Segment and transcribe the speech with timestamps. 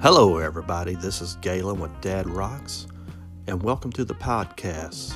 [0.00, 0.94] Hello, everybody.
[0.94, 2.86] This is Galen with Dad Rocks,
[3.48, 5.12] and welcome to the podcast.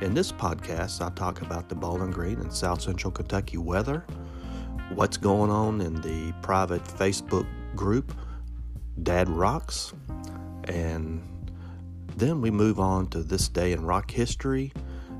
[0.00, 4.06] In this podcast, I talk about the Bowling Green and South Central Kentucky weather,
[4.94, 8.14] what's going on in the private Facebook group
[9.02, 9.92] Dad Rocks,
[10.64, 11.22] and
[12.16, 14.72] then we move on to this day in rock history.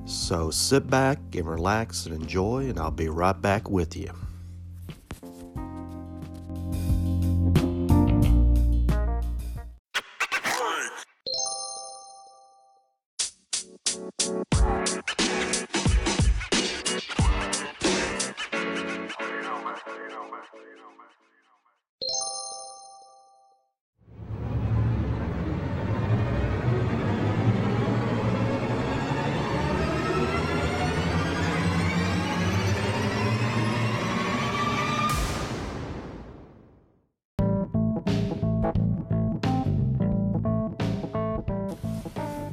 [0.07, 4.11] So sit back and relax and enjoy, and I'll be right back with you.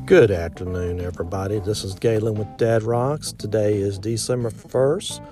[0.09, 1.59] Good afternoon, everybody.
[1.59, 3.31] This is Galen with Dad Rocks.
[3.31, 5.23] Today is December 1st,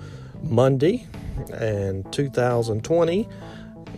[0.44, 1.04] Monday,
[1.52, 3.28] and 2020,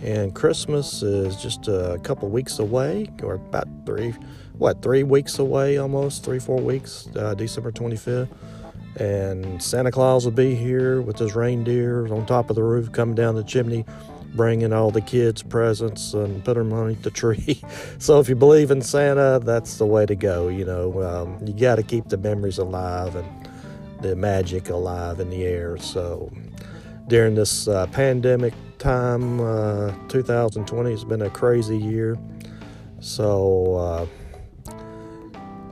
[0.03, 4.15] and Christmas is just a couple weeks away, or about three,
[4.57, 8.31] what, three weeks away almost, three, four weeks, uh, December 25th.
[8.97, 13.15] And Santa Claus will be here with his reindeer on top of the roof coming
[13.15, 13.85] down the chimney
[14.35, 17.61] bringing all the kids presents and put them underneath the tree.
[17.99, 20.49] so if you believe in Santa, that's the way to go.
[20.49, 23.49] You know, um, you got to keep the memories alive and
[24.01, 25.77] the magic alive in the air.
[25.79, 26.33] So
[27.09, 32.17] during this uh, pandemic time, uh, 2020 has been a crazy year.
[33.01, 34.07] So uh,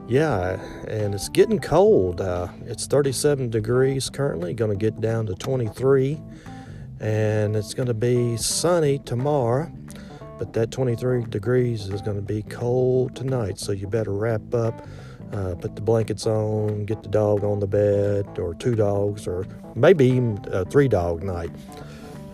[0.07, 2.19] yeah, and it's getting cold.
[2.19, 6.19] Uh, it's 37 degrees currently, going to get down to 23
[6.99, 9.71] and it's going to be sunny tomorrow
[10.37, 14.87] but that 23 degrees is going to be cold tonight so you better wrap up
[15.33, 19.45] uh, put the blankets on get the dog on the bed or two dogs or
[19.75, 21.51] maybe even a three dog night.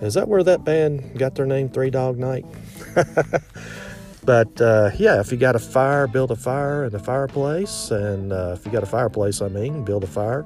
[0.02, 2.46] Is that where that band got their name three dog night?
[4.26, 8.34] But uh, yeah if you got a fire build a fire in the fireplace and
[8.34, 10.44] uh, if you got a fireplace i mean build a fire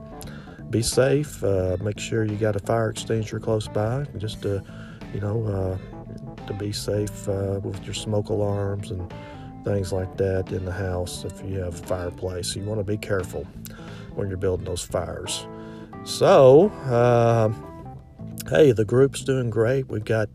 [0.69, 1.43] be safe.
[1.43, 4.63] Uh, make sure you got a fire extinguisher close by, just to,
[5.13, 9.11] you know, uh, to be safe uh, with your smoke alarms and
[9.63, 11.23] things like that in the house.
[11.25, 13.45] If you have a fireplace, you want to be careful
[14.15, 15.47] when you're building those fires.
[16.03, 17.49] So, uh,
[18.49, 19.89] hey, the group's doing great.
[19.89, 20.29] We've got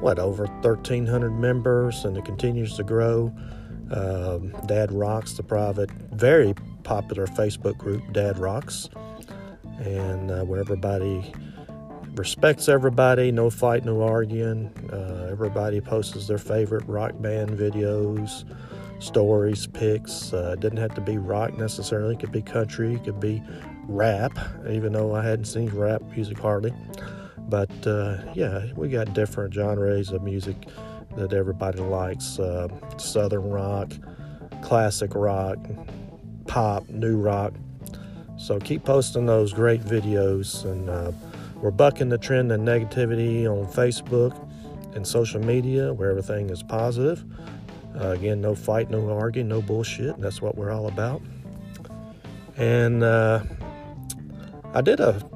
[0.00, 3.34] what over 1,300 members, and it continues to grow.
[3.90, 6.54] Um, Dad Rocks, the private, very
[6.84, 8.88] popular Facebook group, Dad Rocks
[9.78, 11.32] and uh, where everybody
[12.14, 14.72] respects everybody, no fight, no arguing.
[14.92, 18.44] Uh, everybody posts their favorite rock band videos,
[19.00, 20.32] stories, pics.
[20.32, 23.42] Uh, didn't have to be rock necessarily, it could be country, it could be
[23.86, 24.36] rap,
[24.68, 26.72] even though I hadn't seen rap music hardly.
[27.48, 30.56] But uh, yeah, we got different genres of music
[31.16, 33.92] that everybody likes uh, southern rock,
[34.62, 35.58] classic rock,
[36.46, 37.52] pop, new rock
[38.44, 41.12] so keep posting those great videos, and uh,
[41.62, 44.38] we're bucking the trend of negativity on Facebook
[44.94, 47.24] and social media where everything is positive.
[47.98, 50.20] Uh, again, no fight, no arguing, no bullshit.
[50.20, 51.22] That's what we're all about.
[52.58, 53.44] And uh,
[54.74, 55.26] I did a,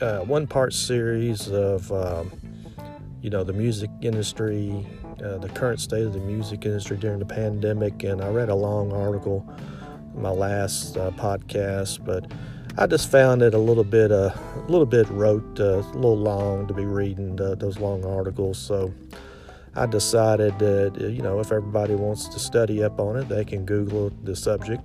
[0.00, 2.30] uh, one part series of, um,
[3.22, 4.86] you know, the music industry,
[5.20, 8.54] uh, the current state of the music industry during the pandemic, and I read a
[8.54, 9.44] long article
[10.14, 12.30] my last uh, podcast, but
[12.76, 16.18] I just found it a little bit uh, a little bit wrote uh, a little
[16.18, 18.58] long to be reading uh, those long articles.
[18.58, 18.92] So
[19.74, 23.64] I decided that you know if everybody wants to study up on it, they can
[23.64, 24.82] Google the subject.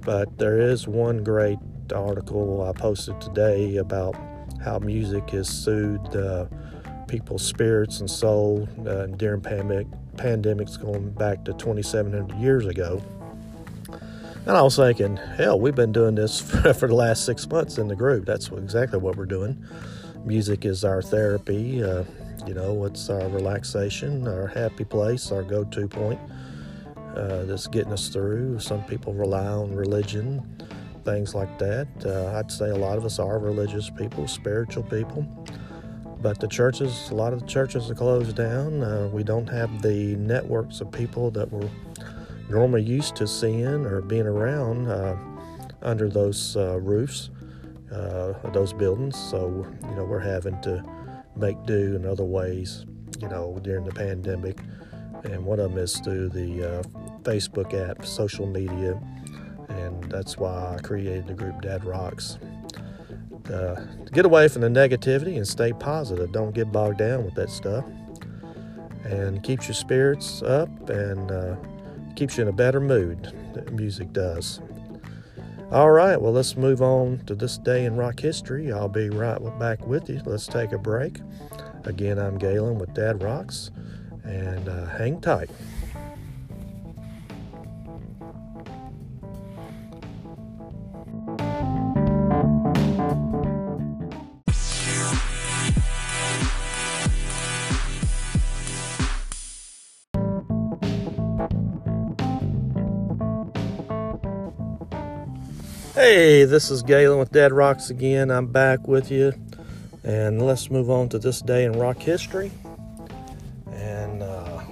[0.00, 1.58] But there is one great
[1.94, 4.16] article I posted today about
[4.64, 6.46] how music has soothed uh,
[7.06, 9.86] people's spirits and soul uh, during pandemic
[10.16, 13.02] pandemics going back to 2,700 years ago.
[14.44, 17.78] And I was thinking, hell, we've been doing this for, for the last six months
[17.78, 18.26] in the group.
[18.26, 19.64] That's exactly what we're doing.
[20.24, 21.82] Music is our therapy.
[21.82, 22.04] Uh,
[22.46, 26.18] you know, it's our relaxation, our happy place, our go to point
[27.14, 28.58] uh, that's getting us through.
[28.58, 30.42] Some people rely on religion,
[31.04, 31.86] things like that.
[32.04, 35.22] Uh, I'd say a lot of us are religious people, spiritual people.
[36.20, 38.82] But the churches, a lot of the churches are closed down.
[38.82, 41.68] Uh, we don't have the networks of people that were
[42.48, 45.16] normally used to seeing or being around uh,
[45.82, 47.30] under those uh, roofs,
[47.92, 49.16] uh, those buildings.
[49.16, 50.82] So, you know, we're having to
[51.36, 52.84] make do in other ways,
[53.20, 54.60] you know, during the pandemic.
[55.24, 56.82] and one of them is through the uh,
[57.22, 59.00] Facebook app, social media,
[59.68, 62.38] and that's why I created the group Dad Rocks.
[63.52, 66.32] Uh, get away from the negativity and stay positive.
[66.32, 67.84] Don't get bogged down with that stuff,
[69.04, 71.56] and keeps your spirits up and uh,
[72.16, 73.32] keeps you in a better mood.
[73.72, 74.60] Music does.
[75.70, 78.70] All right, well, let's move on to this day in rock history.
[78.70, 80.20] I'll be right back with you.
[80.26, 81.20] Let's take a break.
[81.84, 83.70] Again, I'm Galen with Dad Rocks,
[84.24, 85.50] and uh, hang tight.
[106.04, 108.32] Hey, this is Galen with Dad Rocks again.
[108.32, 109.32] I'm back with you,
[110.02, 112.50] and let's move on to this day in rock history.
[113.70, 114.62] And uh,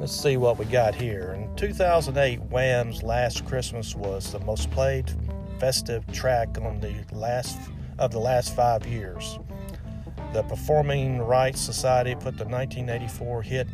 [0.00, 1.32] let's see what we got here.
[1.34, 5.12] In 2008, Wham's "Last Christmas" was the most played
[5.60, 7.56] festive track on the last
[8.00, 9.38] of the last five years.
[10.32, 13.68] The Performing Rights Society put the 1984 hit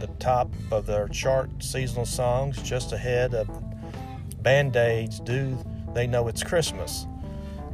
[0.00, 3.73] the top of their chart seasonal songs just ahead of
[4.44, 5.56] Band Aids do
[5.94, 7.06] They Know It's Christmas.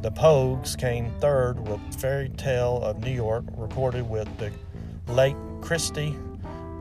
[0.01, 4.53] The Pogues came third with Fairy Tale of New York, recorded with the
[5.11, 6.15] late Kirsty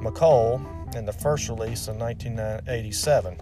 [0.00, 3.36] MacColl in the first release in 1987.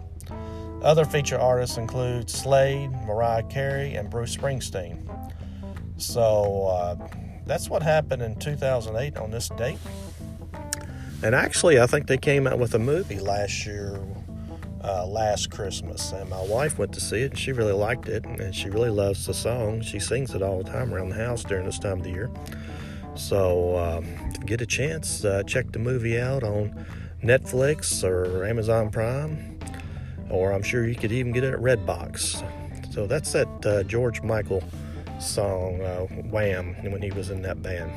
[0.83, 5.07] Other feature artists include Slade, Mariah Carey, and Bruce Springsteen.
[5.99, 7.09] So uh,
[7.45, 9.79] that's what happened in 2008 on this date.
[11.23, 14.01] And actually, I think they came out with a movie last year
[14.83, 18.25] uh, last Christmas, and my wife went to see it, and she really liked it,
[18.25, 19.81] and she really loves the song.
[19.81, 22.31] She sings it all the time around the house during this time of the year.
[23.15, 26.87] So, um, get a chance, uh, check the movie out on
[27.23, 29.59] Netflix or Amazon Prime,
[30.31, 32.45] or I'm sure you could even get it at Redbox.
[32.93, 34.63] So that's that uh, George Michael
[35.21, 37.91] song, uh, Wham, when he was in that band.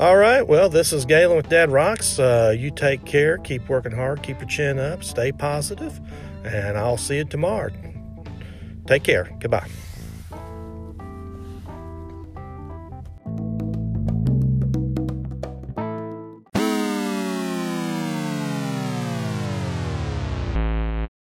[0.00, 0.40] All right.
[0.40, 2.18] Well, this is Galen with Dad Rocks.
[2.18, 3.36] Uh, you take care.
[3.36, 4.22] Keep working hard.
[4.22, 5.04] Keep your chin up.
[5.04, 6.00] Stay positive,
[6.42, 7.70] And I'll see you tomorrow.
[8.86, 9.30] Take care.
[9.40, 9.68] Goodbye.